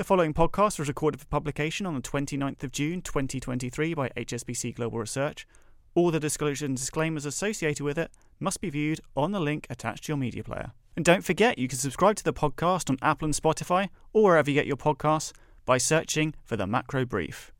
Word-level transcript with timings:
The 0.00 0.04
following 0.04 0.32
podcast 0.32 0.78
was 0.78 0.88
recorded 0.88 1.20
for 1.20 1.26
publication 1.26 1.84
on 1.84 1.94
the 1.94 2.00
29th 2.00 2.64
of 2.64 2.72
June 2.72 3.02
2023 3.02 3.92
by 3.92 4.08
HSBC 4.16 4.74
Global 4.76 4.98
Research. 4.98 5.46
All 5.94 6.10
the 6.10 6.18
disclosures 6.18 6.66
and 6.66 6.74
disclaimers 6.74 7.26
associated 7.26 7.84
with 7.84 7.98
it 7.98 8.10
must 8.38 8.62
be 8.62 8.70
viewed 8.70 9.02
on 9.14 9.32
the 9.32 9.40
link 9.40 9.66
attached 9.68 10.04
to 10.04 10.12
your 10.12 10.16
media 10.16 10.42
player. 10.42 10.72
And 10.96 11.04
don't 11.04 11.22
forget, 11.22 11.58
you 11.58 11.68
can 11.68 11.76
subscribe 11.76 12.16
to 12.16 12.24
the 12.24 12.32
podcast 12.32 12.88
on 12.88 12.96
Apple 13.02 13.26
and 13.26 13.34
Spotify 13.34 13.90
or 14.14 14.22
wherever 14.22 14.50
you 14.50 14.54
get 14.54 14.66
your 14.66 14.78
podcasts 14.78 15.34
by 15.66 15.76
searching 15.76 16.32
for 16.46 16.56
the 16.56 16.66
Macro 16.66 17.04
Brief. 17.04 17.52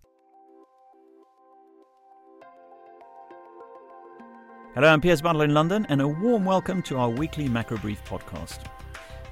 Hello, 4.75 4.89
I'm 4.89 5.03
Piers 5.03 5.21
Butler 5.21 5.45
in 5.45 5.53
London, 5.53 5.85
and 5.91 6.01
a 6.01 6.09
warm 6.09 6.47
welcome 6.47 6.81
to 6.85 6.97
our 6.97 7.11
weekly 7.11 7.51
Macro 7.51 7.77
Brief 7.77 8.03
podcast. 8.07 8.61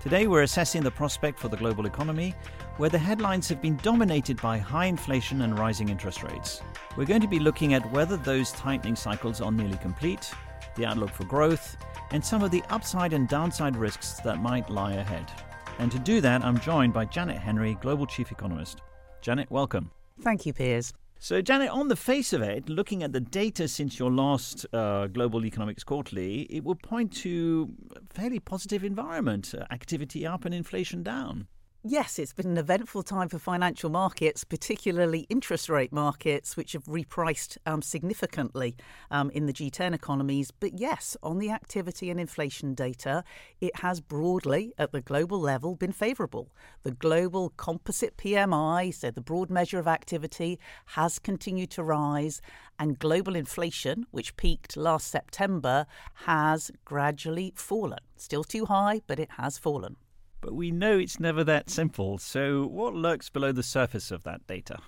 Today, 0.00 0.28
we're 0.28 0.42
assessing 0.42 0.84
the 0.84 0.92
prospect 0.92 1.40
for 1.40 1.48
the 1.48 1.56
global 1.56 1.84
economy, 1.84 2.32
where 2.76 2.88
the 2.88 2.96
headlines 2.96 3.48
have 3.48 3.60
been 3.60 3.76
dominated 3.78 4.40
by 4.40 4.56
high 4.56 4.84
inflation 4.84 5.42
and 5.42 5.58
rising 5.58 5.88
interest 5.88 6.22
rates. 6.22 6.62
We're 6.96 7.04
going 7.04 7.20
to 7.20 7.26
be 7.26 7.40
looking 7.40 7.74
at 7.74 7.90
whether 7.90 8.16
those 8.16 8.52
tightening 8.52 8.94
cycles 8.94 9.40
are 9.40 9.50
nearly 9.50 9.76
complete, 9.78 10.32
the 10.76 10.86
outlook 10.86 11.10
for 11.10 11.24
growth, 11.24 11.76
and 12.12 12.24
some 12.24 12.44
of 12.44 12.52
the 12.52 12.62
upside 12.70 13.12
and 13.12 13.28
downside 13.28 13.76
risks 13.76 14.20
that 14.20 14.40
might 14.40 14.70
lie 14.70 14.92
ahead. 14.92 15.26
And 15.80 15.90
to 15.90 15.98
do 15.98 16.20
that, 16.20 16.44
I'm 16.44 16.60
joined 16.60 16.92
by 16.92 17.04
Janet 17.04 17.38
Henry, 17.38 17.76
Global 17.80 18.06
Chief 18.06 18.30
Economist. 18.30 18.82
Janet, 19.20 19.50
welcome. 19.50 19.90
Thank 20.20 20.46
you, 20.46 20.52
Piers. 20.52 20.92
So, 21.20 21.42
Janet, 21.42 21.70
on 21.70 21.88
the 21.88 21.96
face 21.96 22.32
of 22.32 22.42
it, 22.42 22.68
looking 22.68 23.02
at 23.02 23.12
the 23.12 23.20
data 23.20 23.66
since 23.66 23.98
your 23.98 24.10
last 24.10 24.64
uh, 24.72 25.08
Global 25.08 25.44
Economics 25.44 25.82
Quarterly, 25.82 26.42
it 26.42 26.62
would 26.62 26.80
point 26.80 27.12
to 27.18 27.74
a 27.96 28.00
fairly 28.14 28.38
positive 28.38 28.84
environment, 28.84 29.52
uh, 29.52 29.64
activity 29.72 30.24
up 30.24 30.44
and 30.44 30.54
inflation 30.54 31.02
down. 31.02 31.48
Yes, 31.84 32.18
it's 32.18 32.32
been 32.32 32.48
an 32.48 32.58
eventful 32.58 33.04
time 33.04 33.28
for 33.28 33.38
financial 33.38 33.88
markets, 33.88 34.42
particularly 34.42 35.20
interest 35.28 35.68
rate 35.68 35.92
markets, 35.92 36.56
which 36.56 36.72
have 36.72 36.82
repriced 36.86 37.56
um, 37.66 37.82
significantly 37.82 38.74
um, 39.12 39.30
in 39.30 39.46
the 39.46 39.52
G10 39.52 39.94
economies. 39.94 40.50
But 40.50 40.76
yes, 40.76 41.16
on 41.22 41.38
the 41.38 41.52
activity 41.52 42.10
and 42.10 42.18
inflation 42.18 42.74
data, 42.74 43.22
it 43.60 43.76
has 43.76 44.00
broadly, 44.00 44.72
at 44.76 44.90
the 44.90 45.00
global 45.00 45.38
level, 45.38 45.76
been 45.76 45.92
favourable. 45.92 46.50
The 46.82 46.90
global 46.90 47.50
composite 47.50 48.16
PMI, 48.16 48.92
so 48.92 49.12
the 49.12 49.20
broad 49.20 49.48
measure 49.48 49.78
of 49.78 49.86
activity, 49.86 50.58
has 50.86 51.20
continued 51.20 51.70
to 51.70 51.84
rise, 51.84 52.42
and 52.80 52.98
global 52.98 53.36
inflation, 53.36 54.04
which 54.10 54.36
peaked 54.36 54.76
last 54.76 55.06
September, 55.06 55.86
has 56.26 56.72
gradually 56.84 57.52
fallen. 57.54 58.00
Still 58.16 58.42
too 58.42 58.64
high, 58.64 59.00
but 59.06 59.20
it 59.20 59.30
has 59.38 59.58
fallen. 59.58 59.94
But 60.48 60.54
we 60.54 60.70
know 60.70 60.98
it's 60.98 61.20
never 61.20 61.44
that 61.44 61.68
simple. 61.68 62.16
So, 62.16 62.64
what 62.64 62.94
lurks 62.94 63.28
below 63.28 63.52
the 63.52 63.62
surface 63.62 64.10
of 64.10 64.22
that 64.22 64.46
data? 64.46 64.78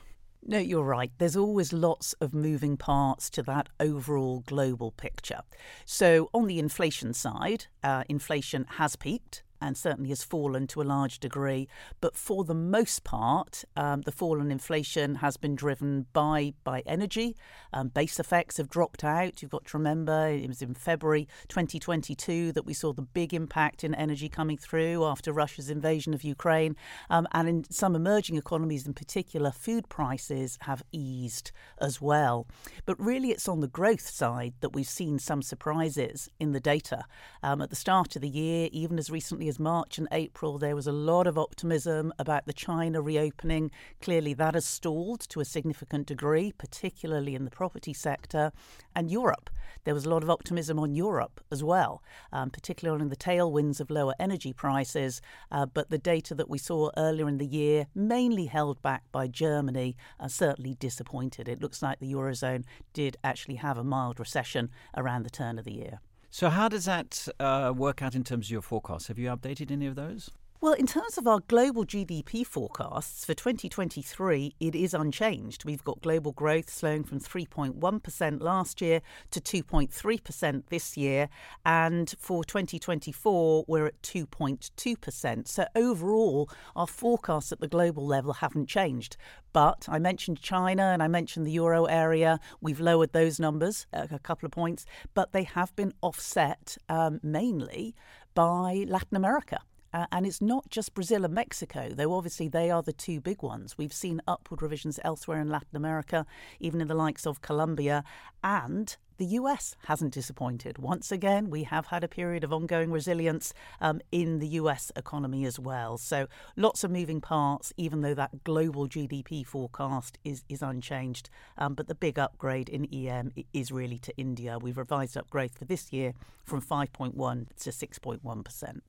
No, 0.43 0.57
you're 0.57 0.83
right. 0.83 1.13
There's 1.19 1.37
always 1.37 1.71
lots 1.71 2.15
of 2.15 2.33
moving 2.33 2.79
parts 2.79 3.29
to 3.29 3.43
that 3.43 3.69
overall 3.79 4.41
global 4.47 4.91
picture. 4.91 5.41
So, 5.85 6.31
on 6.33 6.47
the 6.47 6.59
inflation 6.59 7.13
side, 7.13 7.67
uh, 7.85 8.05
inflation 8.09 8.65
has 8.79 8.97
peaked 8.97 9.43
and 9.61 9.77
certainly 9.77 10.11
has 10.11 10.25
fallen 10.25 10.67
to 10.69 10.83
a 10.83 10.85
large 10.85 11.19
degree. 11.19 11.69
But 12.01 12.17
for 12.17 12.45
the 12.45 12.55
most 12.55 13.05
part, 13.05 13.65
um, 13.77 14.03
the 14.03 14.13
fall 14.13 14.41
in 14.41 14.51
inflation 14.51 15.17
has 15.17 15.37
been 15.37 15.55
driven 15.55 16.07
by 16.13 16.55
by 16.65 16.83
energy. 16.87 17.37
Um, 17.73 17.89
base 17.89 18.19
effects 18.19 18.57
have 18.57 18.69
dropped 18.69 19.05
out. 19.05 19.43
You've 19.43 19.51
got 19.51 19.67
to 19.67 19.79
remember 19.79 20.29
it 20.29 20.49
was 20.49 20.63
in 20.63 20.75
February 20.75 21.29
2022 21.49 22.53
that 22.53 22.67
we 22.67 22.75
saw 22.75 22.93
the 22.93 23.03
big 23.03 23.35
impact 23.35 23.85
in 23.85 23.95
energy 23.95 24.29
coming 24.29 24.57
through 24.57 25.05
after 25.05 25.33
Russia's 25.33 25.71
invasion 25.71 26.15
of 26.15 26.25
Ukraine. 26.25 26.77
Um, 27.09 27.27
and 27.33 27.49
in 27.49 27.65
some 27.71 27.95
emerging 27.95 28.37
economies, 28.37 28.87
in 28.87 28.95
particular, 28.95 29.51
food 29.51 29.89
prices 29.89 30.59
have 30.63 30.83
eased 30.93 31.53
as 31.81 32.01
well. 32.01 32.47
But 32.87 32.99
really, 32.99 33.31
it's 33.31 33.49
on 33.49 33.61
the 33.61 33.69
growth 33.69 34.09
side 34.09 34.55
that 34.61 34.73
we've 34.73 34.89
seen 34.89 35.19
some 35.19 35.43
surprises 35.43 36.29
in 36.39 36.53
the 36.53 36.61
data. 36.61 37.05
Um, 37.43 37.61
at 37.61 37.71
the 37.71 37.77
start 37.77 38.17
of 38.17 38.23
the 38.23 38.29
year, 38.29 38.69
even 38.73 38.99
as 38.99 39.11
recently 39.11 39.49
as 39.51 39.59
March 39.59 39.99
and 39.99 40.07
April, 40.13 40.57
there 40.59 40.77
was 40.77 40.87
a 40.87 40.93
lot 40.93 41.27
of 41.27 41.37
optimism 41.37 42.13
about 42.21 42.47
the 42.47 42.53
China 42.53 43.03
reopening. 43.03 43.73
Clearly, 44.01 44.33
that 44.35 44.55
has 44.55 44.65
stalled 44.65 45.21
to 45.29 45.41
a 45.41 45.45
significant 45.45 46.07
degree, 46.07 46.53
particularly 46.53 47.35
in 47.35 47.45
the 47.45 47.51
property 47.51 47.93
sector. 47.93 48.53
And 48.95 49.11
Europe, 49.11 49.51
there 49.83 49.93
was 49.93 50.07
a 50.07 50.09
lot 50.09 50.23
of 50.23 50.31
optimism 50.31 50.79
on 50.79 50.95
Europe 50.95 51.41
as 51.51 51.65
well, 51.65 52.01
um, 52.33 52.51
particularly 52.51 53.03
on 53.03 53.09
the 53.09 53.17
tailwinds 53.17 53.81
of 53.81 53.91
lower 53.91 54.15
energy 54.21 54.53
prices. 54.53 55.21
Uh, 55.51 55.67
but 55.67 55.91
the 55.91 55.99
data 55.99 56.33
that 56.37 56.49
we 56.49 56.57
saw 56.57 56.91
earlier 56.97 57.29
in 57.29 57.39
the 57.39 57.47
year, 57.47 57.89
mainly 57.93 58.47
held 58.47 58.81
back 58.83 59.03
by 59.11 59.27
Germany, 59.27 59.97
uh, 60.21 60.29
certainly 60.29 60.75
disappointed. 60.75 61.49
It 61.49 61.61
looks 61.61 61.83
like 61.83 61.99
the 61.99 62.13
Eurozone 62.13 62.65
did 62.93 63.17
actually 63.25 63.57
have 63.57 63.77
a 63.77 63.85
mild 63.85 64.21
recession 64.21 64.71
around 64.97 65.25
the 65.25 65.31
turn 65.31 65.59
of 65.59 65.65
the 65.65 65.75
year. 65.75 66.01
So, 66.33 66.49
how 66.49 66.69
does 66.69 66.85
that 66.85 67.27
uh, 67.41 67.73
work 67.77 68.03
out 68.03 68.15
in 68.15 68.23
terms 68.23 68.47
of 68.47 68.51
your 68.53 68.63
forecasts? 68.63 69.09
Have 69.09 69.19
you 69.19 69.29
updated 69.29 69.73
any 69.73 69.87
of 69.87 69.97
those? 69.97 70.31
Well, 70.63 70.75
in 70.75 70.87
terms 70.87 71.17
of 71.17 71.27
our 71.27 71.41
global 71.49 71.87
GDP 71.87 72.47
forecasts 72.47 73.25
for 73.25 73.33
2023, 73.33 74.57
it 74.61 74.75
is 74.75 74.93
unchanged. 74.93 75.65
We've 75.65 75.83
got 75.83 76.03
global 76.03 76.33
growth 76.33 76.69
slowing 76.69 77.03
from 77.03 77.19
3.1% 77.19 78.43
last 78.43 78.83
year 78.83 79.01
to 79.31 79.41
2.3% 79.41 80.63
this 80.69 80.99
year. 80.99 81.31
And 81.65 82.15
for 82.19 82.45
2024, 82.45 83.65
we're 83.69 83.87
at 83.87 84.03
2.2%. 84.03 85.49
So 85.49 85.65
overall, 85.75 86.51
our 86.77 86.87
forecasts 86.87 87.53
at 87.53 87.61
the 87.61 87.67
global 87.67 88.07
level 88.07 88.35
haven't 88.35 88.69
changed. 88.69 89.17
But 89.55 89.87
I 89.89 89.99
mentioned 89.99 90.43
China 90.43 90.83
and 90.83 91.03
I 91.03 91.09
mentioned 91.09 91.47
the 91.47 91.53
euro 91.53 91.87
area. 91.87 92.39
We've 92.61 92.81
lowered 92.81 93.15
those 93.15 93.41
numbers 93.41 93.87
a 93.95 94.19
couple 94.19 94.45
of 94.45 94.53
points, 94.53 94.85
but 95.15 95.33
they 95.33 95.45
have 95.45 95.75
been 95.75 95.95
offset 96.03 96.77
um, 96.91 97.19
mainly 97.23 97.95
by 98.35 98.85
Latin 98.87 99.17
America. 99.17 99.61
Uh, 99.93 100.07
and 100.13 100.27
it's 100.27 100.41
not 100.41 100.69
just 100.71 100.95
Brazil 100.95 101.25
and 101.25 101.35
Mexico, 101.35 101.91
though 101.93 102.15
obviously 102.15 102.49
they 102.49 102.71
are 102.71 102.83
the 102.83 102.93
two 102.93 103.21
big 103.21 103.43
ones. 103.43 103.77
We've 103.77 103.93
seen 103.93 104.21
upward 104.27 104.63
revisions 104.63 105.01
elsewhere 105.05 105.41
in 105.41 105.49
Latin 105.49 105.77
America, 105.77 106.27
even 106.61 106.81
in 106.81 106.89
the 106.89 106.95
likes 106.95 107.27
of 107.27 107.43
Colombia, 107.43 108.05
and 108.45 108.97
the 109.21 109.27
US 109.27 109.77
hasn't 109.85 110.15
disappointed. 110.15 110.79
Once 110.79 111.13
again, 111.13 111.51
we 111.51 111.65
have 111.65 111.87
had 111.87 112.03
a 112.03 112.09
period 112.09 112.43
of 112.43 112.55
ongoing 112.55 112.91
resilience 112.91 113.53
um, 113.81 114.01
in 114.11 114.39
the 114.39 114.49
US 114.49 114.91
economy 114.97 115.45
as 115.45 115.59
well. 115.59 115.99
So 115.99 116.27
lots 116.57 116.85
of 116.85 116.91
moving 116.91 117.21
parts, 117.21 117.71
even 117.77 118.01
though 118.01 118.15
that 118.15 118.45
global 118.45 118.89
GDP 118.89 119.45
forecast 119.45 120.19
is, 120.25 120.43
is 120.49 120.63
unchanged. 120.63 121.29
Um, 121.59 121.75
but 121.75 121.87
the 121.87 121.95
big 121.95 122.19
upgrade 122.19 122.71
in 122.71 122.87
EM 122.87 123.33
is 123.53 123.71
really 123.71 123.99
to 123.99 124.17
India. 124.17 124.59
We've 124.59 124.79
revised 124.79 125.19
up 125.19 125.29
growth 125.29 125.59
for 125.59 125.67
this 125.67 125.93
year 125.93 126.15
from 126.47 126.63
5.1 126.63 127.13
to 127.59 127.71
6.1%. 127.71 128.81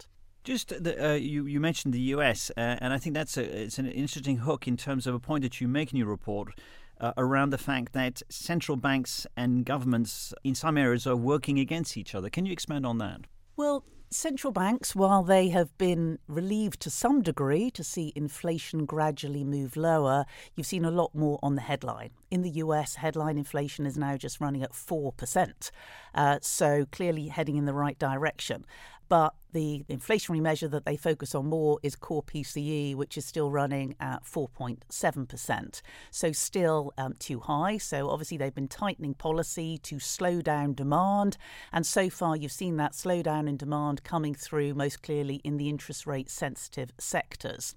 Just 0.43 0.69
the, 0.69 1.11
uh, 1.11 1.13
you 1.13 1.45
you 1.45 1.59
mentioned 1.59 1.93
the 1.93 2.01
U.S. 2.15 2.51
Uh, 2.57 2.77
and 2.79 2.93
I 2.93 2.97
think 2.97 3.13
that's 3.13 3.37
a, 3.37 3.43
it's 3.43 3.77
an 3.77 3.85
interesting 3.85 4.37
hook 4.37 4.67
in 4.67 4.75
terms 4.75 5.05
of 5.05 5.13
a 5.13 5.19
point 5.19 5.43
that 5.43 5.61
you 5.61 5.67
make 5.67 5.91
in 5.91 5.97
your 5.97 6.07
report 6.07 6.53
uh, 6.99 7.13
around 7.17 7.49
the 7.49 7.57
fact 7.57 7.93
that 7.93 8.21
central 8.29 8.75
banks 8.75 9.27
and 9.35 9.65
governments 9.65 10.33
in 10.43 10.55
some 10.55 10.77
areas 10.77 11.05
are 11.05 11.15
working 11.15 11.59
against 11.59 11.97
each 11.97 12.15
other. 12.15 12.29
Can 12.29 12.45
you 12.45 12.53
expand 12.53 12.85
on 12.85 12.97
that? 12.99 13.21
Well, 13.55 13.83
central 14.11 14.51
banks, 14.51 14.95
while 14.95 15.23
they 15.23 15.49
have 15.49 15.75
been 15.77 16.19
relieved 16.27 16.79
to 16.81 16.89
some 16.89 17.21
degree 17.21 17.71
to 17.71 17.83
see 17.83 18.11
inflation 18.15 18.85
gradually 18.85 19.43
move 19.43 19.75
lower, 19.77 20.25
you've 20.55 20.67
seen 20.67 20.85
a 20.85 20.91
lot 20.91 21.15
more 21.15 21.39
on 21.41 21.55
the 21.55 21.61
headline. 21.61 22.11
In 22.29 22.41
the 22.41 22.49
US, 22.51 22.95
headline 22.95 23.37
inflation 23.37 23.85
is 23.85 23.97
now 23.97 24.17
just 24.17 24.41
running 24.41 24.63
at 24.63 24.73
4%. 24.73 25.71
Uh, 26.13 26.39
so 26.41 26.85
clearly 26.91 27.29
heading 27.29 27.57
in 27.57 27.65
the 27.65 27.73
right 27.73 27.97
direction. 27.97 28.65
But 29.11 29.35
the 29.51 29.83
inflationary 29.89 30.39
measure 30.39 30.69
that 30.69 30.85
they 30.85 30.95
focus 30.95 31.35
on 31.35 31.47
more 31.47 31.79
is 31.83 31.97
core 31.97 32.23
PCE, 32.23 32.95
which 32.95 33.17
is 33.17 33.25
still 33.25 33.51
running 33.51 33.93
at 33.99 34.23
4.7%. 34.23 35.81
So, 36.11 36.31
still 36.31 36.93
um, 36.97 37.15
too 37.19 37.41
high. 37.41 37.77
So, 37.77 38.09
obviously, 38.09 38.37
they've 38.37 38.55
been 38.55 38.69
tightening 38.69 39.13
policy 39.13 39.77
to 39.79 39.99
slow 39.99 40.39
down 40.39 40.75
demand. 40.75 41.35
And 41.73 41.85
so 41.85 42.09
far, 42.09 42.37
you've 42.37 42.53
seen 42.53 42.77
that 42.77 42.93
slowdown 42.93 43.49
in 43.49 43.57
demand 43.57 44.05
coming 44.05 44.33
through 44.33 44.75
most 44.75 45.03
clearly 45.03 45.41
in 45.43 45.57
the 45.57 45.67
interest 45.67 46.07
rate 46.07 46.29
sensitive 46.29 46.93
sectors. 46.97 47.75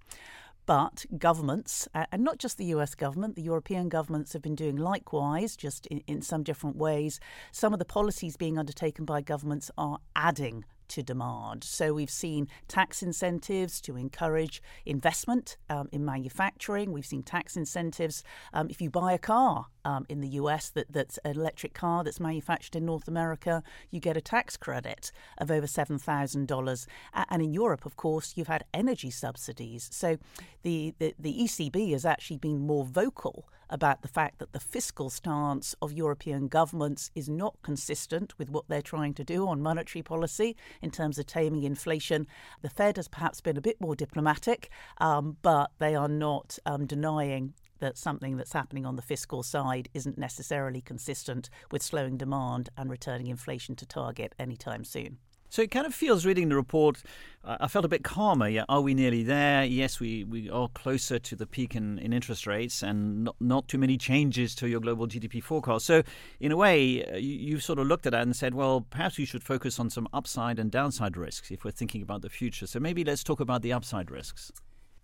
But 0.66 1.04
governments, 1.18 1.88
and 2.12 2.22
not 2.22 2.38
just 2.38 2.58
the 2.58 2.66
US 2.66 2.94
government, 2.94 3.34
the 3.34 3.42
European 3.42 3.88
governments 3.88 4.34
have 4.34 4.42
been 4.42 4.54
doing 4.54 4.76
likewise, 4.76 5.56
just 5.56 5.88
in, 5.88 6.00
in 6.06 6.22
some 6.22 6.44
different 6.44 6.76
ways. 6.76 7.18
Some 7.50 7.72
of 7.72 7.80
the 7.80 7.84
policies 7.84 8.36
being 8.36 8.56
undertaken 8.56 9.04
by 9.04 9.20
governments 9.20 9.72
are 9.76 9.98
adding 10.14 10.64
to 10.94 11.02
demand. 11.02 11.64
So 11.64 11.92
we've 11.92 12.10
seen 12.10 12.48
tax 12.68 13.02
incentives 13.02 13.80
to 13.82 13.96
encourage 13.96 14.62
investment 14.86 15.56
um, 15.68 15.88
in 15.92 16.04
manufacturing. 16.04 16.92
We've 16.92 17.06
seen 17.06 17.22
tax 17.22 17.56
incentives 17.56 18.22
um, 18.52 18.68
if 18.70 18.80
you 18.80 18.90
buy 18.90 19.12
a 19.12 19.18
car 19.18 19.66
um, 19.84 20.06
in 20.08 20.20
the 20.20 20.28
US 20.28 20.70
that, 20.70 20.86
that's 20.90 21.18
an 21.24 21.32
electric 21.32 21.74
car 21.74 22.04
that's 22.04 22.20
manufactured 22.20 22.76
in 22.76 22.86
North 22.86 23.08
America, 23.08 23.62
you 23.90 24.00
get 24.00 24.16
a 24.16 24.20
tax 24.20 24.56
credit 24.56 25.12
of 25.38 25.50
over 25.50 25.66
$7,000. 25.66 26.86
And 27.14 27.42
in 27.42 27.52
Europe, 27.52 27.86
of 27.86 27.96
course, 27.96 28.34
you've 28.36 28.48
had 28.48 28.64
energy 28.72 29.10
subsidies. 29.10 29.88
So 29.92 30.18
the, 30.62 30.94
the, 30.98 31.14
the 31.18 31.34
ECB 31.42 31.92
has 31.92 32.04
actually 32.04 32.38
been 32.38 32.66
more 32.66 32.84
vocal 32.84 33.46
about 33.70 34.02
the 34.02 34.08
fact 34.08 34.38
that 34.38 34.52
the 34.52 34.60
fiscal 34.60 35.10
stance 35.10 35.74
of 35.80 35.92
European 35.92 36.48
governments 36.48 37.10
is 37.14 37.28
not 37.28 37.56
consistent 37.62 38.38
with 38.38 38.50
what 38.50 38.68
they're 38.68 38.82
trying 38.82 39.14
to 39.14 39.24
do 39.24 39.48
on 39.48 39.62
monetary 39.62 40.02
policy 40.02 40.56
in 40.82 40.90
terms 40.90 41.18
of 41.18 41.26
taming 41.26 41.64
inflation. 41.64 42.26
The 42.62 42.70
Fed 42.70 42.96
has 42.96 43.08
perhaps 43.08 43.40
been 43.40 43.56
a 43.56 43.62
bit 43.62 43.80
more 43.80 43.96
diplomatic, 43.96 44.70
um, 44.98 45.36
but 45.42 45.70
they 45.78 45.94
are 45.94 46.08
not 46.08 46.58
um, 46.66 46.86
denying 46.86 47.54
that 47.80 47.98
something 47.98 48.36
that's 48.36 48.52
happening 48.52 48.86
on 48.86 48.96
the 48.96 49.02
fiscal 49.02 49.42
side 49.42 49.88
isn't 49.94 50.18
necessarily 50.18 50.80
consistent 50.80 51.50
with 51.70 51.82
slowing 51.82 52.16
demand 52.16 52.68
and 52.76 52.90
returning 52.90 53.26
inflation 53.26 53.76
to 53.76 53.86
target 53.86 54.34
anytime 54.38 54.84
soon. 54.84 55.18
So 55.54 55.62
it 55.62 55.70
kind 55.70 55.86
of 55.86 55.94
feels 55.94 56.26
reading 56.26 56.48
the 56.48 56.56
report, 56.56 57.00
I 57.44 57.68
felt 57.68 57.84
a 57.84 57.88
bit 57.88 58.02
calmer. 58.02 58.48
Yeah, 58.48 58.64
are 58.68 58.80
we 58.80 58.92
nearly 58.92 59.22
there? 59.22 59.62
Yes, 59.62 60.00
we, 60.00 60.24
we 60.24 60.50
are 60.50 60.66
closer 60.66 61.20
to 61.20 61.36
the 61.36 61.46
peak 61.46 61.76
in, 61.76 62.00
in 62.00 62.12
interest 62.12 62.44
rates 62.48 62.82
and 62.82 63.22
not, 63.22 63.36
not 63.38 63.68
too 63.68 63.78
many 63.78 63.96
changes 63.96 64.56
to 64.56 64.68
your 64.68 64.80
global 64.80 65.06
GDP 65.06 65.40
forecast. 65.40 65.86
So, 65.86 66.02
in 66.40 66.50
a 66.50 66.56
way, 66.56 67.04
uh, 67.04 67.18
you, 67.18 67.36
you've 67.36 67.62
sort 67.62 67.78
of 67.78 67.86
looked 67.86 68.04
at 68.04 68.10
that 68.10 68.22
and 68.22 68.34
said, 68.34 68.52
well, 68.52 68.80
perhaps 68.80 69.16
we 69.16 69.26
should 69.26 69.44
focus 69.44 69.78
on 69.78 69.90
some 69.90 70.08
upside 70.12 70.58
and 70.58 70.72
downside 70.72 71.16
risks 71.16 71.52
if 71.52 71.64
we're 71.64 71.70
thinking 71.70 72.02
about 72.02 72.22
the 72.22 72.30
future. 72.30 72.66
So, 72.66 72.80
maybe 72.80 73.04
let's 73.04 73.22
talk 73.22 73.38
about 73.38 73.62
the 73.62 73.72
upside 73.72 74.10
risks. 74.10 74.50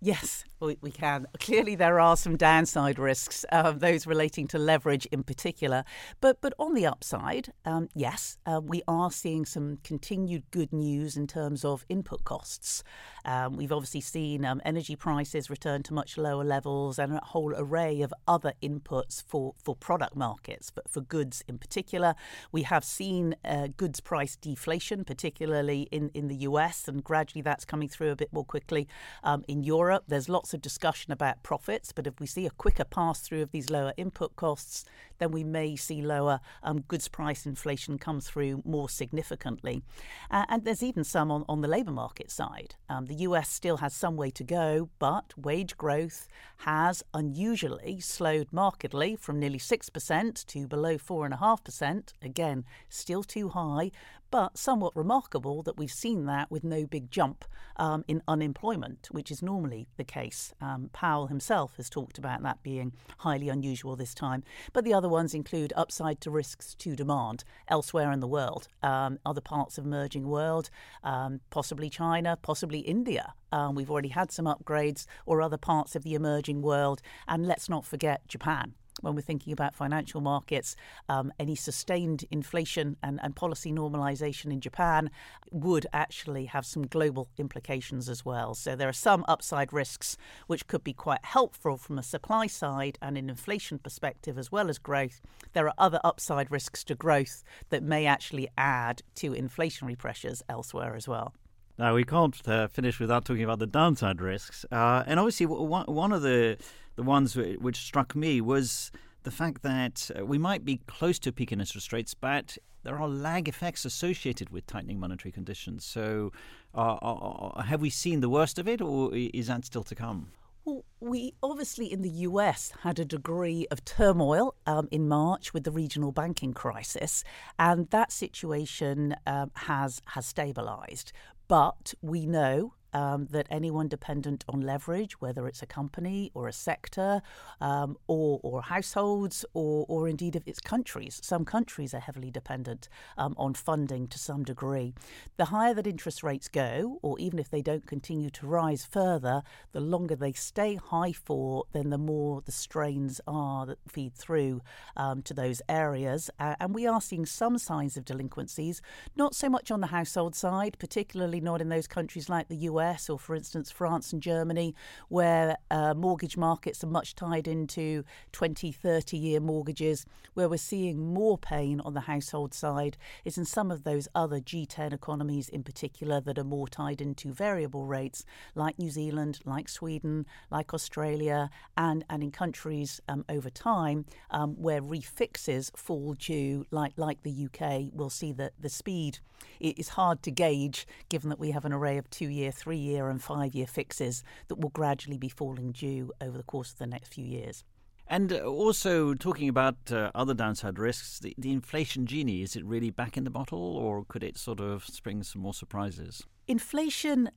Yes, 0.01 0.43
we, 0.61 0.77
we 0.81 0.91
can. 0.91 1.27
Clearly, 1.39 1.75
there 1.75 1.99
are 1.99 2.17
some 2.17 2.37
downside 2.37 2.99
risks, 2.99 3.45
uh, 3.51 3.71
those 3.71 4.05
relating 4.05 4.47
to 4.49 4.59
leverage 4.59 5.05
in 5.07 5.23
particular. 5.23 5.83
But 6.19 6.41
but 6.41 6.53
on 6.59 6.73
the 6.73 6.85
upside, 6.85 7.53
um, 7.65 7.89
yes, 7.95 8.37
uh, 8.45 8.61
we 8.63 8.81
are 8.87 9.11
seeing 9.11 9.45
some 9.45 9.79
continued 9.83 10.43
good 10.51 10.71
news 10.71 11.17
in 11.17 11.27
terms 11.27 11.65
of 11.65 11.85
input 11.89 12.23
costs. 12.23 12.83
Um, 13.23 13.55
we've 13.55 13.71
obviously 13.71 14.01
seen 14.01 14.45
um, 14.45 14.61
energy 14.65 14.95
prices 14.95 15.49
return 15.49 15.83
to 15.83 15.93
much 15.93 16.17
lower 16.17 16.43
levels 16.43 16.99
and 16.99 17.13
a 17.13 17.21
whole 17.23 17.53
array 17.55 18.01
of 18.01 18.13
other 18.27 18.53
inputs 18.61 19.23
for, 19.23 19.53
for 19.63 19.75
product 19.75 20.15
markets, 20.15 20.71
but 20.71 20.89
for 20.89 21.01
goods 21.01 21.43
in 21.47 21.57
particular. 21.57 22.15
We 22.51 22.63
have 22.63 22.83
seen 22.83 23.35
uh, 23.45 23.67
goods 23.77 23.99
price 23.99 24.35
deflation, 24.35 25.05
particularly 25.05 25.87
in, 25.91 26.09
in 26.13 26.27
the 26.27 26.37
US, 26.37 26.87
and 26.87 27.03
gradually 27.03 27.41
that's 27.41 27.65
coming 27.65 27.87
through 27.87 28.11
a 28.11 28.15
bit 28.15 28.33
more 28.33 28.45
quickly 28.45 28.87
um, 29.23 29.43
in. 29.47 29.61
Europe, 29.63 30.03
there's 30.07 30.27
lots 30.27 30.50
of 30.53 30.61
discussion 30.61 31.11
about 31.11 31.43
profits, 31.43 31.91
but 31.91 32.07
if 32.07 32.19
we 32.19 32.27
see 32.27 32.45
a 32.45 32.51
quicker 32.51 32.83
pass 32.83 33.21
through 33.21 33.41
of 33.41 33.51
these 33.51 33.69
lower 33.69 33.93
input 33.97 34.35
costs, 34.35 34.85
then 35.21 35.31
we 35.31 35.43
may 35.43 35.75
see 35.75 36.01
lower 36.01 36.39
um, 36.63 36.81
goods 36.81 37.07
price 37.07 37.45
inflation 37.45 37.99
come 37.99 38.19
through 38.19 38.63
more 38.65 38.89
significantly. 38.89 39.83
Uh, 40.31 40.45
and 40.49 40.65
there's 40.65 40.81
even 40.81 41.03
some 41.03 41.29
on, 41.29 41.45
on 41.47 41.61
the 41.61 41.67
labour 41.67 41.91
market 41.91 42.31
side. 42.31 42.75
Um, 42.89 43.05
the 43.05 43.15
US 43.15 43.47
still 43.47 43.77
has 43.77 43.93
some 43.93 44.17
way 44.17 44.31
to 44.31 44.43
go, 44.43 44.89
but 44.97 45.33
wage 45.37 45.77
growth 45.77 46.27
has 46.57 47.03
unusually 47.13 47.99
slowed 47.99 48.47
markedly 48.51 49.15
from 49.15 49.39
nearly 49.39 49.59
6% 49.59 50.45
to 50.47 50.67
below 50.67 50.97
4.5%. 50.97 52.13
Again, 52.23 52.65
still 52.89 53.23
too 53.23 53.49
high, 53.49 53.91
but 54.31 54.57
somewhat 54.57 54.95
remarkable 54.95 55.61
that 55.61 55.77
we've 55.77 55.91
seen 55.91 56.25
that 56.25 56.49
with 56.49 56.63
no 56.63 56.87
big 56.87 57.11
jump 57.11 57.45
um, 57.75 58.03
in 58.07 58.23
unemployment, 58.27 59.09
which 59.11 59.29
is 59.29 59.41
normally 59.41 59.89
the 59.97 60.03
case. 60.05 60.53
Um, 60.61 60.89
Powell 60.93 61.27
himself 61.27 61.75
has 61.75 61.89
talked 61.89 62.17
about 62.17 62.41
that 62.43 62.63
being 62.63 62.93
highly 63.19 63.49
unusual 63.49 63.95
this 63.95 64.13
time. 64.13 64.43
But 64.71 64.85
the 64.85 64.93
other 64.93 65.09
ones 65.11 65.33
include 65.33 65.73
upside 65.75 66.19
to 66.21 66.31
risks 66.31 66.73
to 66.75 66.95
demand 66.95 67.43
elsewhere 67.67 68.11
in 68.11 68.19
the 68.19 68.27
world, 68.27 68.67
um, 68.81 69.19
other 69.25 69.41
parts 69.41 69.77
of 69.77 69.85
emerging 69.85 70.27
world, 70.27 70.69
um, 71.03 71.41
possibly 71.49 71.89
China, 71.89 72.37
possibly 72.41 72.79
India. 72.79 73.33
Um, 73.51 73.75
we've 73.75 73.91
already 73.91 74.09
had 74.09 74.31
some 74.31 74.45
upgrades, 74.45 75.05
or 75.25 75.41
other 75.41 75.57
parts 75.57 75.95
of 75.95 76.03
the 76.03 76.15
emerging 76.15 76.61
world. 76.61 77.01
And 77.27 77.45
let's 77.45 77.69
not 77.69 77.85
forget 77.85 78.27
Japan 78.27 78.73
when 79.01 79.15
we're 79.15 79.21
thinking 79.21 79.53
about 79.53 79.75
financial 79.75 80.21
markets, 80.21 80.75
um, 81.09 81.31
any 81.39 81.55
sustained 81.55 82.25
inflation 82.31 82.97
and, 83.03 83.19
and 83.21 83.35
policy 83.35 83.71
normalization 83.71 84.51
in 84.51 84.61
Japan 84.61 85.09
would 85.51 85.85
actually 85.93 86.45
have 86.45 86.65
some 86.65 86.87
global 86.87 87.29
implications 87.37 88.09
as 88.09 88.25
well. 88.25 88.55
So 88.55 88.75
there 88.75 88.89
are 88.89 88.93
some 88.93 89.25
upside 89.27 89.73
risks 89.73 90.17
which 90.47 90.67
could 90.67 90.83
be 90.83 90.93
quite 90.93 91.25
helpful 91.25 91.77
from 91.77 91.97
a 91.97 92.03
supply 92.03 92.47
side 92.47 92.97
and 93.01 93.17
an 93.17 93.29
inflation 93.29 93.79
perspective 93.79 94.37
as 94.37 94.51
well 94.51 94.69
as 94.69 94.77
growth. 94.77 95.21
There 95.53 95.67
are 95.67 95.73
other 95.77 95.99
upside 96.03 96.51
risks 96.51 96.83
to 96.85 96.95
growth 96.95 97.43
that 97.69 97.83
may 97.83 98.05
actually 98.05 98.47
add 98.57 99.01
to 99.15 99.31
inflationary 99.31 99.97
pressures 99.97 100.41
elsewhere 100.47 100.95
as 100.95 101.07
well. 101.07 101.33
Now, 101.77 101.95
we 101.95 102.03
can't 102.03 102.35
uh, 102.47 102.67
finish 102.67 102.99
without 102.99 103.25
talking 103.25 103.43
about 103.43 103.59
the 103.59 103.67
downside 103.67 104.21
risks. 104.21 104.65
Uh, 104.71 105.03
and 105.07 105.19
obviously, 105.19 105.45
one, 105.45 105.85
one 105.85 106.11
of 106.11 106.21
the 106.21 106.57
the 106.95 107.03
ones 107.03 107.35
which 107.35 107.77
struck 107.77 108.15
me 108.15 108.41
was 108.41 108.91
the 109.23 109.31
fact 109.31 109.61
that 109.63 110.11
uh, 110.17 110.25
we 110.25 110.37
might 110.37 110.65
be 110.65 110.81
close 110.87 111.19
to 111.19 111.31
peak 111.31 111.51
in 111.51 111.59
interest 111.59 111.93
rates, 111.93 112.13
but 112.13 112.57
there 112.83 112.97
are 112.97 113.07
lag 113.07 113.47
effects 113.47 113.85
associated 113.85 114.49
with 114.49 114.65
tightening 114.65 114.99
monetary 114.99 115.31
conditions. 115.31 115.85
So, 115.85 116.31
uh, 116.75 116.97
uh, 117.01 117.13
uh 117.13 117.61
have 117.63 117.81
we 117.81 117.89
seen 117.89 118.19
the 118.19 118.29
worst 118.29 118.59
of 118.59 118.67
it, 118.67 118.81
or 118.81 119.13
is 119.13 119.47
that 119.47 119.65
still 119.65 119.83
to 119.83 119.95
come? 119.95 120.31
Well, 120.63 120.85
we 120.99 121.33
obviously 121.41 121.91
in 121.91 122.03
the 122.03 122.09
US 122.29 122.71
had 122.81 122.99
a 122.99 123.05
degree 123.05 123.65
of 123.71 123.83
turmoil 123.83 124.53
um, 124.67 124.87
in 124.91 125.07
March 125.07 125.53
with 125.53 125.63
the 125.63 125.71
regional 125.71 126.11
banking 126.11 126.53
crisis, 126.53 127.23
and 127.57 127.89
that 127.89 128.11
situation 128.11 129.15
um, 129.25 129.51
has 129.55 130.01
has 130.05 130.31
stabilised. 130.31 131.11
But 131.51 131.95
we 132.01 132.27
know 132.27 132.75
um, 132.93 133.27
that 133.31 133.47
anyone 133.49 133.87
dependent 133.87 134.43
on 134.49 134.61
leverage, 134.61 135.19
whether 135.21 135.47
it's 135.47 135.61
a 135.61 135.65
company 135.65 136.31
or 136.33 136.47
a 136.47 136.53
sector 136.53 137.21
um, 137.59 137.97
or, 138.07 138.39
or 138.43 138.61
households 138.61 139.45
or, 139.53 139.85
or 139.87 140.07
indeed 140.07 140.35
if 140.35 140.43
it's 140.45 140.59
countries, 140.59 141.19
some 141.23 141.45
countries 141.45 141.93
are 141.93 141.99
heavily 141.99 142.31
dependent 142.31 142.89
um, 143.17 143.35
on 143.37 143.53
funding 143.53 144.07
to 144.07 144.19
some 144.19 144.43
degree. 144.43 144.93
The 145.37 145.45
higher 145.45 145.73
that 145.73 145.87
interest 145.87 146.23
rates 146.23 146.47
go, 146.47 146.99
or 147.01 147.19
even 147.19 147.39
if 147.39 147.49
they 147.49 147.61
don't 147.61 147.87
continue 147.87 148.29
to 148.31 148.47
rise 148.47 148.85
further, 148.85 149.43
the 149.71 149.79
longer 149.79 150.15
they 150.15 150.33
stay 150.33 150.75
high 150.75 151.11
for, 151.11 151.65
then 151.71 151.89
the 151.89 151.97
more 151.97 152.41
the 152.41 152.51
strains 152.51 153.21
are 153.27 153.65
that 153.65 153.79
feed 153.87 154.13
through 154.13 154.61
um, 154.97 155.21
to 155.23 155.33
those 155.33 155.61
areas. 155.69 156.29
Uh, 156.39 156.55
and 156.59 156.75
we 156.75 156.85
are 156.87 157.01
seeing 157.01 157.25
some 157.25 157.57
signs 157.57 157.97
of 157.97 158.05
delinquencies, 158.05 158.81
not 159.15 159.35
so 159.35 159.49
much 159.49 159.71
on 159.71 159.81
the 159.81 159.87
household 159.87 160.35
side, 160.35 160.77
particularly 160.79 161.39
not 161.39 161.61
in 161.61 161.69
those 161.69 161.87
countries 161.87 162.29
like 162.29 162.47
the 162.47 162.57
US 162.57 162.80
US 162.81 163.09
or, 163.09 163.19
for 163.19 163.35
instance, 163.35 163.71
France 163.71 164.11
and 164.13 164.21
Germany, 164.21 164.75
where 165.09 165.57
uh, 165.69 165.93
mortgage 165.93 166.37
markets 166.37 166.83
are 166.83 166.87
much 166.87 167.15
tied 167.15 167.47
into 167.47 168.03
20, 168.31 168.71
30 168.71 169.17
year 169.17 169.39
mortgages, 169.39 170.05
where 170.33 170.49
we're 170.49 170.57
seeing 170.57 171.13
more 171.13 171.37
pain 171.37 171.79
on 171.81 171.93
the 171.93 172.01
household 172.01 172.53
side 172.53 172.97
is 173.25 173.37
in 173.37 173.45
some 173.45 173.71
of 173.71 173.83
those 173.83 174.07
other 174.15 174.39
G10 174.39 174.93
economies 174.93 175.49
in 175.49 175.63
particular 175.63 176.19
that 176.21 176.37
are 176.37 176.43
more 176.43 176.67
tied 176.67 177.01
into 177.01 177.33
variable 177.33 177.85
rates, 177.85 178.25
like 178.55 178.79
New 178.79 178.89
Zealand, 178.89 179.39
like 179.45 179.69
Sweden, 179.69 180.25
like 180.49 180.73
Australia, 180.73 181.49
and, 181.77 182.03
and 182.09 182.23
in 182.23 182.31
countries 182.31 183.01
um, 183.07 183.25
over 183.29 183.49
time 183.49 184.05
um, 184.29 184.55
where 184.55 184.81
refixes 184.81 185.71
fall 185.75 186.13
due, 186.13 186.65
like, 186.71 186.93
like 186.97 187.23
the 187.23 187.47
UK, 187.47 187.91
we'll 187.93 188.09
see 188.09 188.31
that 188.33 188.53
the 188.59 188.69
speed 188.69 189.19
is 189.59 189.89
hard 189.89 190.21
to 190.23 190.31
gauge 190.31 190.87
given 191.09 191.29
that 191.29 191.39
we 191.39 191.51
have 191.51 191.65
an 191.65 191.73
array 191.73 191.97
of 191.97 192.09
two 192.09 192.27
year, 192.27 192.51
three 192.51 192.70
three 192.71 192.77
year 192.77 193.09
and 193.09 193.21
five 193.21 193.53
year 193.53 193.67
fixes 193.67 194.23
that 194.47 194.57
will 194.57 194.69
gradually 194.69 195.17
be 195.17 195.27
falling 195.27 195.73
due 195.73 196.09
over 196.21 196.37
the 196.37 196.43
course 196.43 196.71
of 196.71 196.77
the 196.77 196.87
next 196.87 197.13
few 197.13 197.25
years. 197.25 197.65
And 198.07 198.31
uh, 198.31 198.43
also 198.45 199.13
talking 199.13 199.49
about 199.49 199.75
uh, 199.91 200.09
other 200.15 200.33
downside 200.33 200.79
risks, 200.79 201.19
the, 201.19 201.35
the 201.37 201.51
inflation 201.51 202.05
genie, 202.05 202.41
is 202.43 202.55
it 202.55 202.63
really 202.63 202.89
back 202.89 203.17
in 203.17 203.25
the 203.25 203.29
bottle 203.29 203.75
or 203.75 204.05
could 204.05 204.23
it 204.23 204.37
sort 204.37 204.61
of 204.61 204.85
spring 204.85 205.21
some 205.21 205.41
more 205.41 205.53
surprises? 205.53 206.23
Inflation 206.47 207.29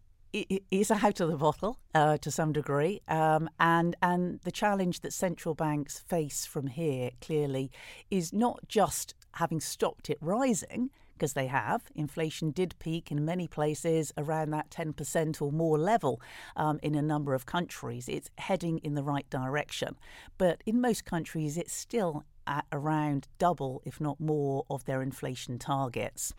is 0.70 0.92
out 0.92 1.18
of 1.18 1.30
the 1.32 1.36
bottle 1.36 1.80
uh, 1.96 2.16
to 2.18 2.30
some 2.30 2.52
degree, 2.52 3.00
um, 3.08 3.48
and 3.58 3.96
and 4.02 4.40
the 4.42 4.50
challenge 4.52 5.00
that 5.00 5.12
central 5.12 5.54
banks 5.54 5.98
face 5.98 6.44
from 6.44 6.66
here 6.66 7.10
clearly 7.20 7.70
is 8.10 8.32
not 8.32 8.58
just 8.68 9.14
having 9.34 9.60
stopped 9.60 10.10
it 10.10 10.18
rising, 10.20 10.90
because 11.14 11.32
they 11.32 11.46
have. 11.46 11.82
Inflation 11.94 12.50
did 12.50 12.74
peak 12.78 13.10
in 13.10 13.24
many 13.24 13.46
places 13.48 14.12
around 14.16 14.50
that 14.50 14.70
10% 14.70 15.40
or 15.40 15.52
more 15.52 15.78
level 15.78 16.20
um, 16.56 16.78
in 16.82 16.94
a 16.94 17.02
number 17.02 17.34
of 17.34 17.46
countries. 17.46 18.08
It's 18.08 18.30
heading 18.38 18.78
in 18.78 18.94
the 18.94 19.02
right 19.02 19.28
direction. 19.30 19.96
But 20.38 20.62
in 20.66 20.80
most 20.80 21.04
countries, 21.04 21.56
it's 21.56 21.72
still 21.72 22.24
at 22.46 22.66
around 22.72 23.28
double, 23.38 23.82
if 23.84 24.00
not 24.00 24.20
more, 24.20 24.64
of 24.68 24.84
their 24.84 25.02
inflation 25.02 25.58
targets. 25.58 26.34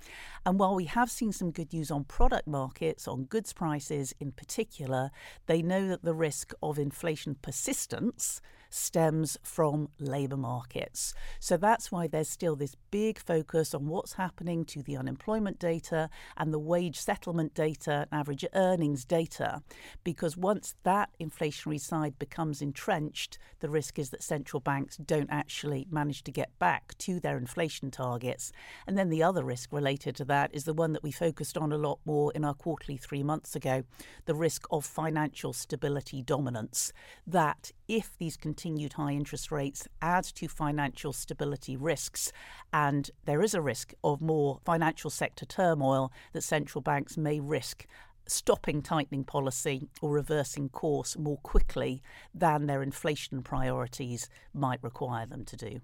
And 0.46 0.60
while 0.60 0.75
we 0.75 0.86
have 0.86 1.10
seen 1.10 1.32
some 1.32 1.51
good 1.51 1.74
news 1.74 1.91
on 1.91 2.03
product 2.03 2.48
markets, 2.48 3.08
on 3.08 3.24
goods 3.24 3.53
prices 3.53 4.13
in 4.20 4.32
particular, 4.32 5.12
they 5.48 5.62
know 5.62 5.88
that 5.88 6.03
the 6.03 6.13
risk 6.13 6.53
of 6.62 6.77
inflation 6.77 7.36
persistence 7.41 8.41
stems 8.69 9.38
from 9.43 9.89
labour 10.00 10.38
markets. 10.38 11.13
So 11.39 11.57
that's 11.57 11.91
why 11.91 12.07
there's 12.07 12.29
still 12.29 12.55
this 12.55 12.75
big 12.91 13.19
focus 13.19 13.74
on 13.74 13.88
what's 13.88 14.13
happening 14.13 14.65
to 14.65 14.81
the 14.84 14.98
unemployment 14.98 15.60
data 15.60 16.10
and 16.38 16.53
the 16.53 16.60
wage 16.60 17.00
settlement 17.00 17.53
data, 17.53 18.07
average 18.12 18.45
earnings 18.53 19.05
data, 19.05 19.62
because 20.03 20.38
once 20.38 20.75
that 20.84 21.10
inflationary 21.22 21.79
side 21.79 22.17
becomes 22.19 22.62
entrenched, 22.62 23.38
the 23.60 23.69
risk 23.69 24.00
is 24.00 24.10
that 24.10 24.24
central 24.24 24.60
banks 24.60 24.98
don't 24.98 25.29
actually 25.29 25.88
manage 25.89 26.24
to 26.24 26.31
get 26.31 26.57
back 26.60 26.98
to 26.98 27.19
their 27.19 27.38
inflation 27.38 27.91
targets. 27.91 28.51
And 28.88 28.98
then 28.98 29.10
the 29.10 29.24
other 29.24 29.43
risk 29.43 29.72
related 29.72 30.15
to 30.17 30.25
that 30.25 30.53
is 30.53 30.65
the 30.65 30.74
one 30.74 30.93
that 30.93 31.03
we 31.03 31.12
focused 31.12 31.57
on 31.57 31.72
a 31.72 31.77
lot 31.77 32.00
more 32.05 32.31
in 32.34 32.45
our 32.45 32.53
quarterly 32.53 32.98
three 32.98 33.24
months 33.24 33.55
ago 33.55 33.84
the 34.25 34.36
risk 34.36 34.65
of 34.72 34.86
financial 34.86 35.53
stability 35.53 36.22
dominance. 36.22 36.91
That 37.25 37.72
if 37.87 38.17
these 38.17 38.37
continued 38.37 38.93
high 38.93 39.11
interest 39.11 39.51
rates 39.51 39.87
add 40.01 40.23
to 40.23 40.47
financial 40.47 41.13
stability 41.13 41.75
risks, 41.77 42.31
and 42.73 43.11
there 43.25 43.41
is 43.41 43.53
a 43.53 43.61
risk 43.61 43.93
of 44.03 44.21
more 44.21 44.59
financial 44.65 45.09
sector 45.09 45.45
turmoil, 45.45 46.11
that 46.33 46.41
central 46.41 46.81
banks 46.81 47.17
may 47.17 47.39
risk 47.39 47.85
stopping 48.27 48.81
tightening 48.81 49.23
policy 49.23 49.87
or 50.01 50.11
reversing 50.11 50.69
course 50.69 51.17
more 51.17 51.37
quickly 51.37 52.01
than 52.33 52.65
their 52.65 52.81
inflation 52.81 53.43
priorities 53.43 54.29
might 54.53 54.81
require 54.83 55.25
them 55.25 55.45
to 55.45 55.55
do. 55.55 55.79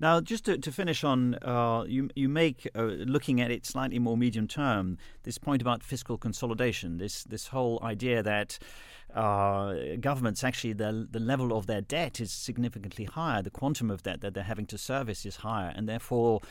Now, 0.00 0.20
just 0.20 0.44
to, 0.44 0.56
to 0.58 0.70
finish 0.70 1.02
on, 1.02 1.34
uh, 1.42 1.84
you 1.88 2.08
you 2.14 2.28
make 2.28 2.68
uh, 2.76 2.82
looking 2.82 3.40
at 3.40 3.50
it 3.50 3.66
slightly 3.66 3.98
more 3.98 4.16
medium 4.16 4.46
term. 4.46 4.96
This 5.24 5.38
point 5.38 5.60
about 5.60 5.82
fiscal 5.82 6.16
consolidation, 6.16 6.98
this 6.98 7.24
this 7.24 7.48
whole 7.48 7.80
idea 7.82 8.22
that 8.22 8.58
uh, 9.12 9.74
governments 10.00 10.44
actually 10.44 10.74
the 10.74 11.08
the 11.10 11.18
level 11.18 11.56
of 11.56 11.66
their 11.66 11.80
debt 11.80 12.20
is 12.20 12.30
significantly 12.30 13.06
higher, 13.06 13.42
the 13.42 13.50
quantum 13.50 13.90
of 13.90 14.04
debt 14.04 14.20
that 14.20 14.34
they're 14.34 14.44
having 14.44 14.66
to 14.66 14.78
service 14.78 15.26
is 15.26 15.36
higher, 15.36 15.72
and 15.74 15.88
therefore, 15.88 16.42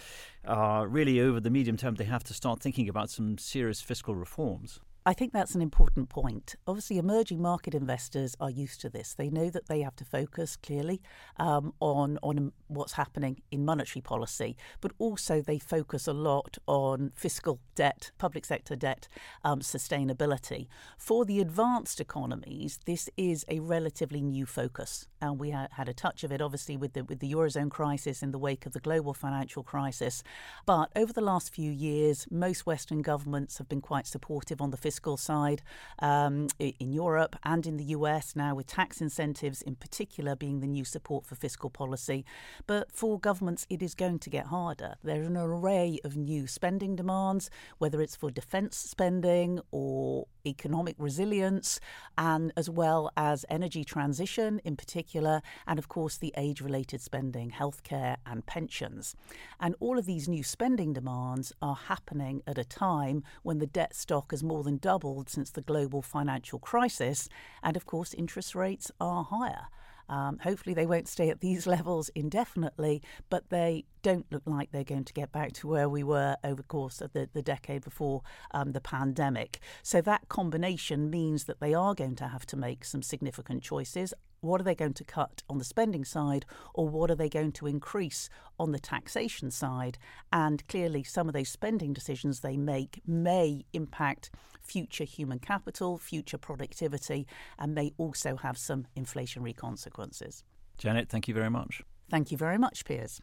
uh, 0.45 0.85
really 0.85 1.21
over 1.21 1.39
the 1.39 1.49
medium 1.49 1.77
term, 1.77 1.95
they 1.95 2.03
have 2.03 2.25
to 2.25 2.33
start 2.33 2.59
thinking 2.59 2.89
about 2.89 3.09
some 3.09 3.37
serious 3.37 3.79
fiscal 3.79 4.13
reforms. 4.13 4.81
I 5.07 5.13
think 5.13 5.31
that's 5.31 5.55
an 5.55 5.61
important 5.61 6.09
point. 6.09 6.57
Obviously, 6.67 6.97
emerging 6.97 7.41
market 7.41 7.73
investors 7.73 8.35
are 8.41 8.49
used 8.49 8.81
to 8.81 8.89
this. 8.89 9.13
They 9.13 9.29
know 9.29 9.49
that 9.49 9.69
they 9.69 9.79
have 9.79 9.95
to 9.95 10.03
focus 10.03 10.57
clearly 10.57 11.01
um, 11.37 11.73
on 11.79 12.19
on 12.21 12.51
what's 12.67 12.91
happening 12.91 13.41
in 13.49 13.63
monetary 13.63 14.01
policy, 14.01 14.57
but 14.81 14.91
also 14.99 15.41
they 15.41 15.59
focus 15.59 16.07
a 16.07 16.13
lot 16.13 16.57
on 16.67 17.13
fiscal 17.15 17.61
debt, 17.73 18.11
public 18.17 18.43
sector 18.43 18.75
debt, 18.75 19.07
um, 19.45 19.61
sustainability. 19.61 20.67
For 20.97 21.23
the 21.23 21.39
advanced 21.39 22.01
economies, 22.01 22.77
this 22.85 23.09
is 23.15 23.45
a 23.47 23.61
relatively 23.61 24.21
new 24.21 24.45
focus, 24.45 25.07
and 25.21 25.39
we 25.39 25.51
ha- 25.51 25.69
had 25.71 25.87
a 25.87 25.93
touch 25.93 26.25
of 26.25 26.33
it, 26.33 26.41
obviously, 26.41 26.75
with 26.75 26.91
the 26.91 27.05
with 27.05 27.19
the 27.19 27.31
eurozone 27.31 27.71
crisis 27.71 28.21
in 28.21 28.31
the 28.31 28.39
wake 28.39 28.65
of 28.65 28.73
the 28.73 28.81
global 28.81 29.13
financial 29.13 29.63
crisis. 29.63 30.21
But 30.65 30.91
over 30.97 31.13
the 31.13 31.21
last 31.21 31.53
few 31.53 31.71
years, 31.71 32.27
most 32.29 32.65
Western 32.65 33.01
governments 33.01 33.57
have 33.57 33.69
been 33.69 33.79
quite 33.79 34.05
supportive 34.05 34.59
on 34.59 34.71
the 34.71 34.75
fiscal 34.75 34.96
fiscal 34.97 35.15
side 35.15 35.61
um, 35.99 36.47
in 36.57 36.91
Europe 36.91 37.35
and 37.43 37.67
in 37.67 37.77
the 37.77 37.83
US 37.97 38.35
now, 38.35 38.55
with 38.55 38.65
tax 38.65 38.99
incentives 38.99 39.61
in 39.61 39.75
particular 39.75 40.35
being 40.35 40.59
the 40.59 40.65
new 40.65 40.83
support 40.83 41.23
for 41.23 41.35
fiscal 41.35 41.69
policy. 41.69 42.25
But 42.65 42.91
for 42.91 43.19
governments, 43.19 43.67
it 43.69 43.83
is 43.83 43.93
going 43.93 44.17
to 44.19 44.31
get 44.31 44.47
harder. 44.47 44.95
There 45.03 45.21
are 45.21 45.25
an 45.25 45.37
array 45.37 45.99
of 46.03 46.17
new 46.17 46.47
spending 46.47 46.95
demands, 46.95 47.51
whether 47.77 48.01
it's 48.01 48.15
for 48.15 48.31
defence 48.31 48.75
spending 48.75 49.59
or 49.69 50.25
economic 50.47 50.95
resilience, 50.97 51.79
and 52.17 52.51
as 52.55 52.69
well 52.69 53.11
as 53.15 53.45
energy 53.49 53.83
transition 53.83 54.59
in 54.63 54.75
particular, 54.75 55.41
and 55.67 55.77
of 55.77 55.87
course 55.87 56.17
the 56.17 56.33
age 56.37 56.61
related 56.61 57.01
spending, 57.01 57.51
healthcare, 57.51 58.17
and 58.25 58.45
pensions. 58.45 59.15
And 59.59 59.75
all 59.79 59.97
of 59.97 60.05
these 60.05 60.27
new 60.27 60.43
spending 60.43 60.93
demands 60.93 61.53
are 61.61 61.75
happening 61.75 62.41
at 62.47 62.57
a 62.57 62.63
time 62.63 63.23
when 63.43 63.59
the 63.59 63.67
debt 63.67 63.95
stock 63.95 64.31
has 64.31 64.43
more 64.43 64.63
than 64.63 64.77
doubled 64.77 65.29
since 65.29 65.51
the 65.51 65.61
global 65.61 66.01
financial 66.01 66.59
crisis, 66.59 67.29
and 67.61 67.75
of 67.75 67.85
course 67.85 68.13
interest 68.13 68.55
rates 68.55 68.91
are 68.99 69.23
higher. 69.23 69.67
Um, 70.09 70.39
hopefully, 70.39 70.73
they 70.73 70.85
won't 70.85 71.07
stay 71.07 71.29
at 71.29 71.41
these 71.41 71.67
levels 71.75 72.09
indefinitely, 72.15 73.01
but 73.29 73.49
they 73.49 73.85
don't 74.01 74.25
look 74.31 74.43
like 74.45 74.71
they're 74.71 74.83
going 74.83 75.03
to 75.03 75.13
get 75.13 75.31
back 75.31 75.53
to 75.53 75.67
where 75.67 75.89
we 75.89 76.03
were 76.03 76.37
over 76.43 76.61
the 76.61 76.67
course 76.67 77.01
of 77.01 77.13
the, 77.13 77.29
the 77.33 77.41
decade 77.41 77.83
before 77.83 78.21
um, 78.51 78.71
the 78.71 78.81
pandemic. 78.81 79.59
So, 79.83 80.01
that 80.01 80.29
combination 80.29 81.09
means 81.09 81.45
that 81.45 81.59
they 81.59 81.73
are 81.73 81.93
going 81.93 82.15
to 82.15 82.27
have 82.27 82.45
to 82.47 82.57
make 82.57 82.85
some 82.85 83.01
significant 83.01 83.63
choices. 83.63 84.13
What 84.47 84.61
are 84.61 84.63
they 84.63 84.75
going 84.75 84.93
to 84.93 85.03
cut 85.03 85.43
on 85.49 85.57
the 85.57 85.65
spending 85.65 86.05
side, 86.05 86.45
or 86.73 86.87
what 86.87 87.11
are 87.11 87.15
they 87.15 87.27
going 87.27 87.51
to 87.53 87.67
increase 87.67 88.29
on 88.57 88.71
the 88.71 88.79
taxation 88.79 89.51
side? 89.51 89.97
And 90.31 90.65
clearly, 90.69 91.03
some 91.03 91.27
of 91.27 91.33
those 91.33 91.49
spending 91.49 91.91
decisions 91.91 92.39
they 92.39 92.55
make 92.55 93.01
may 93.05 93.65
impact 93.73 94.31
future 94.61 95.03
human 95.03 95.39
capital, 95.39 95.97
future 95.97 96.37
productivity, 96.37 97.27
and 97.59 97.75
may 97.75 97.91
also 97.97 98.37
have 98.37 98.57
some 98.57 98.85
inflationary 98.97 99.55
consequences. 99.55 100.45
Janet, 100.77 101.09
thank 101.09 101.27
you 101.27 101.33
very 101.33 101.49
much. 101.49 101.81
Thank 102.09 102.31
you 102.31 102.37
very 102.37 102.57
much, 102.57 102.85
Piers. 102.85 103.21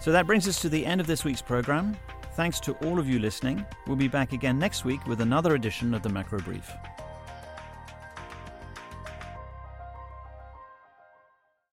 So 0.00 0.12
that 0.12 0.26
brings 0.26 0.46
us 0.46 0.60
to 0.60 0.68
the 0.68 0.84
end 0.84 1.00
of 1.00 1.06
this 1.06 1.24
week's 1.24 1.42
programme. 1.42 1.96
Thanks 2.34 2.60
to 2.60 2.72
all 2.86 2.98
of 2.98 3.08
you 3.08 3.18
listening. 3.18 3.64
We'll 3.86 3.96
be 3.96 4.08
back 4.08 4.32
again 4.32 4.58
next 4.58 4.84
week 4.84 5.06
with 5.06 5.22
another 5.22 5.54
edition 5.54 5.94
of 5.94 6.02
the 6.02 6.08
Macro 6.10 6.38
Brief. 6.40 6.70